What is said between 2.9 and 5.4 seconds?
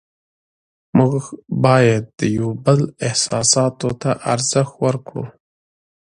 احساساتو ته ارزښت ورکړو